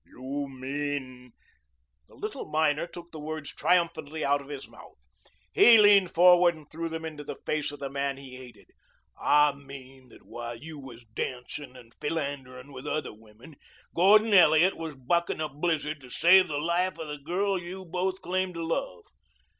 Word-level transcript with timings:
"You 0.03 0.47
mean" 0.49 1.31
The 2.09 2.15
little 2.15 2.45
miner 2.47 2.87
took 2.87 3.11
the 3.11 3.19
words 3.19 3.53
triumphantly 3.53 4.25
out 4.25 4.41
of 4.41 4.47
his 4.47 4.67
mouth. 4.67 4.97
He 5.53 5.77
leaned 5.77 6.11
forward 6.11 6.55
and 6.55 6.67
threw 6.71 6.89
them 6.89 7.05
into 7.05 7.23
the 7.23 7.35
face 7.45 7.71
of 7.71 7.77
the 7.79 7.87
man 7.91 8.17
he 8.17 8.35
hated. 8.35 8.71
"I 9.21 9.51
mean 9.53 10.09
that 10.09 10.25
while 10.25 10.55
you 10.55 10.79
was 10.79 11.03
dancin' 11.05 11.75
and 11.75 11.93
philanderin' 12.01 12.73
with 12.73 12.87
other 12.87 13.13
women, 13.13 13.57
Gordon 13.93 14.33
Elliot 14.33 14.75
was 14.75 14.95
buckin' 14.95 15.39
a 15.39 15.47
blizzard 15.49 16.01
to 16.01 16.09
save 16.09 16.47
the 16.47 16.57
life 16.57 16.97
of 16.97 17.07
the 17.07 17.19
girl 17.19 17.61
you 17.61 17.85
both 17.85 18.21
claimed 18.23 18.55
to 18.55 18.65
love. 18.65 19.03